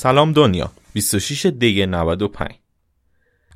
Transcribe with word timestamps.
سلام 0.00 0.32
دنیا. 0.32 0.70
26 0.92 1.46
دی 1.46 1.86
95 1.86 2.50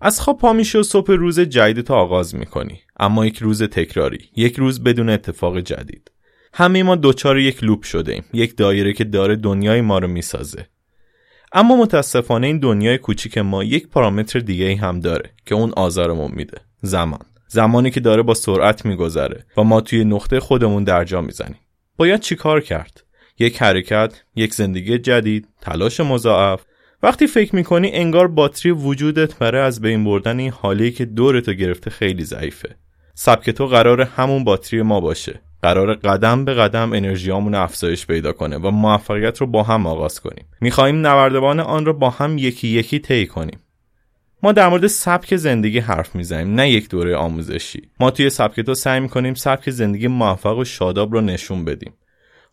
از 0.01 0.21
خواب 0.21 0.39
پا 0.39 0.53
میشه 0.53 0.79
و 0.79 0.83
صبح 0.83 1.13
روز 1.13 1.41
جدید 1.41 1.81
تو 1.81 1.95
آغاز 1.95 2.35
می‌کنی. 2.35 2.81
اما 3.01 3.27
یک 3.27 3.39
روز 3.39 3.63
تکراری. 3.63 4.29
یک 4.37 4.59
روز 4.59 4.83
بدون 4.83 5.09
اتفاق 5.09 5.61
جدید. 5.61 6.11
همه 6.55 6.83
ما 6.83 6.97
دوچار 6.97 7.39
یک 7.39 7.65
لوپ 7.65 7.83
شده 7.83 8.13
ایم 8.13 8.25
یک 8.33 8.57
دایره 8.57 8.93
که 8.93 9.05
داره 9.05 9.37
دنیای 9.37 9.81
ما 9.81 9.99
رو 9.99 10.09
می‌سازه. 10.09 10.67
اما 11.53 11.77
متاسفانه 11.77 12.47
این 12.47 12.59
دنیای 12.59 12.99
کوچیک 12.99 13.39
ما 13.39 13.65
یک 13.65 13.89
پارامتر 13.89 14.39
دیگه 14.39 14.77
هم 14.77 15.01
داره 15.01 15.31
که 15.47 15.55
اون 15.55 15.73
آزارمون 15.77 16.33
میده. 16.35 16.61
زمان. 16.81 17.27
زمانی 17.49 17.91
که 17.91 18.01
داره 18.01 18.23
با 18.23 18.35
سرعت 18.35 18.85
میگذره 18.85 19.45
و 19.57 19.63
ما 19.63 19.81
توی 19.81 20.05
نقطه 20.05 20.41
خودمون 20.41 20.85
درجا 20.85 21.21
می‌زنیم. 21.21 21.61
باید 21.97 22.21
چیکار 22.21 22.61
کرد؟ 22.61 23.02
یک 23.43 23.63
حرکت 23.63 24.23
یک 24.37 24.55
زندگی 24.55 24.99
جدید 24.99 25.49
تلاش 25.61 26.01
مضاعف. 26.01 26.61
وقتی 27.03 27.27
فکر 27.27 27.57
می‌کنی 27.57 27.93
انگار 27.93 28.29
باتری 28.29 28.73
وجودت 28.73 29.39
برای 29.39 29.61
از 29.61 29.81
بین 29.81 30.05
بردن 30.05 30.39
این 30.39 30.51
حالی 30.51 30.93
که 30.93 31.05
دورتو 31.05 31.53
گرفته 31.53 31.91
خیلی 31.91 32.25
ضعیفه. 32.25 32.77
سبک 33.15 33.51
تو 33.51 33.67
قرار 33.67 34.01
همون 34.01 34.45
باتری 34.45 34.83
ما 34.83 35.01
باشه. 35.01 35.41
قرار 35.63 35.95
قدم 35.95 36.45
به 36.45 36.55
قدم 36.55 36.93
انرژیامون 36.93 37.55
افزایش 37.55 38.07
پیدا 38.07 38.33
کنه 38.33 38.57
و 38.57 38.71
موفقیت 38.71 39.39
رو 39.39 39.47
با 39.47 39.63
هم 39.63 39.87
آغاز 39.87 40.21
کنیم. 40.21 40.45
می‌خواهیم 40.61 41.07
نوردبان 41.07 41.61
آن 41.61 41.87
رو 41.87 41.93
با 41.93 42.11
هم 42.11 42.39
یکی 42.39 42.69
یکی 42.69 42.99
طی 42.99 43.27
کنیم. 43.27 43.59
ما 44.43 44.53
در 44.53 44.69
مورد 44.69 44.87
سبک 44.87 45.37
زندگی 45.37 45.79
حرف 45.79 46.15
می‌زنیم 46.15 46.55
نه 46.55 46.71
یک 46.71 46.89
دوره 46.89 47.17
آموزشی. 47.17 47.83
ما 48.01 48.11
توی 48.11 48.31
سبک 48.31 48.61
تو 48.61 48.75
سعی 48.75 49.01
می‌کنیم 49.01 49.35
سبک 49.35 49.71
زندگی 49.71 50.09
موفق 50.09 50.59
و 50.59 50.65
شاداب 50.65 51.13
رو 51.13 51.21
نشون 51.21 51.65
بدیم. 51.65 51.93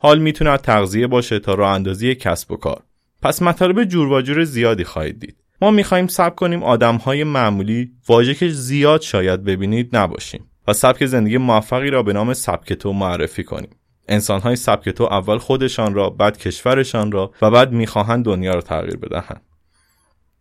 حال 0.01 0.19
می‌تونه 0.19 0.49
از 0.49 0.61
تغذیه 0.61 1.07
باشه 1.07 1.39
تا 1.39 1.53
راه 1.53 1.73
اندازی 1.73 2.15
کسب 2.15 2.51
و 2.51 2.57
کار. 2.57 2.83
پس 3.21 3.41
مطالب 3.41 3.83
جور 3.83 4.07
و 4.07 4.21
جور 4.21 4.43
زیادی 4.43 4.83
خواهید 4.83 5.19
دید. 5.19 5.37
ما 5.61 5.71
می‌خواهیم 5.71 6.07
سبک 6.07 6.35
کنیم 6.35 6.63
آدمهای 6.63 7.23
معمولی 7.23 7.91
واژه 8.09 8.33
که 8.33 8.49
زیاد 8.49 9.01
شاید 9.01 9.43
ببینید 9.43 9.95
نباشیم 9.95 10.49
و 10.67 10.73
سبک 10.73 11.05
زندگی 11.05 11.37
موفقی 11.37 11.89
را 11.89 12.03
به 12.03 12.13
نام 12.13 12.33
سبک 12.33 12.73
تو 12.73 12.93
معرفی 12.93 13.43
کنیم. 13.43 13.69
انسانهای 14.07 14.55
سبک 14.55 14.89
تو 14.89 15.03
اول 15.03 15.37
خودشان 15.37 15.93
را 15.93 16.09
بعد 16.09 16.37
کشورشان 16.37 17.11
را 17.11 17.31
و 17.41 17.51
بعد 17.51 17.71
می‌خواهند 17.71 18.25
دنیا 18.25 18.53
را 18.53 18.61
تغییر 18.61 18.97
بدهند. 18.97 19.41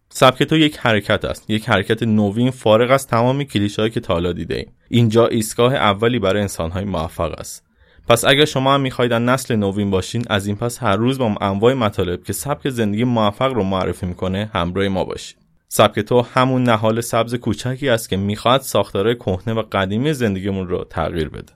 سبک 0.09 0.43
تو 0.43 0.57
یک 0.57 0.77
حرکت 0.79 1.25
است. 1.25 1.51
یک 1.51 1.69
حرکت 1.69 2.03
نوین 2.03 2.51
فارغ 2.51 2.91
از 2.91 3.07
تمام 3.07 3.45
کلیشه‌ای 3.45 3.91
که 3.91 4.01
تا 4.01 4.15
حالا 4.15 4.33
دیده 4.33 4.57
ایم 4.57 4.73
اینجا 4.89 5.27
ایستگاه 5.27 5.75
اولی 5.75 6.19
برای 6.19 6.43
انسانهای 6.43 6.85
موفق 6.85 7.41
است. 7.41 7.68
پس 8.09 8.25
اگر 8.25 8.45
شما 8.45 8.75
هم 8.75 8.81
می‌خواید 8.81 9.13
نسل 9.13 9.57
نوین 9.57 9.91
باشین 9.91 10.25
از 10.31 10.47
این 10.47 10.57
پس 10.57 10.83
هر 10.83 10.97
روز 10.97 11.19
با 11.19 11.35
انواع 11.41 11.75
مطالب 11.75 12.25
که 12.25 12.33
سبک 12.33 12.69
زندگی 12.69 13.05
موفق 13.05 13.53
رو 13.53 13.63
معرفی 13.63 14.07
می‌کنه 14.07 14.51
همراه 14.55 14.89
ما 14.89 15.05
باشید 15.05 15.37
سبک 15.69 16.01
تو 16.01 16.21
همون 16.35 16.63
نهال 16.63 17.01
سبز 17.01 17.35
کوچکی 17.35 17.89
است 17.89 18.09
که 18.09 18.17
می‌خواد 18.17 18.61
ساختارهای 18.61 19.15
کهنه 19.15 19.55
و 19.55 19.63
قدیمی 19.73 20.13
زندگیمون 20.13 20.69
رو 20.69 20.85
تغییر 20.85 21.29
بده. 21.29 21.47